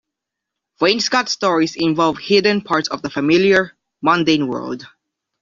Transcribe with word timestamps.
Wainscot 0.79 1.29
stories 1.29 1.75
involve 1.75 2.17
hidden 2.17 2.61
parts 2.61 2.87
of 2.89 3.03
the 3.03 3.09
familiar, 3.11 3.77
mundane 4.01 4.47
world. 4.47 4.87